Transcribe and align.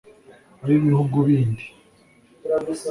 ab'ibihugu 0.63 1.17
bindi 1.27 1.65